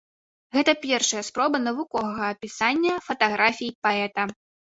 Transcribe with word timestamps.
Гэта 0.55 0.73
першая 0.85 1.21
спроба 1.27 1.57
навуковага 1.67 2.23
апісання 2.35 2.93
фатаграфій 3.09 3.71
паэта. 3.89 4.21